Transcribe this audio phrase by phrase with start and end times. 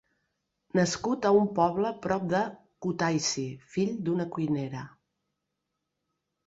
[0.77, 2.41] Nascut a un poble prop de
[2.87, 4.87] Kutaisi, fill d'una cuinera.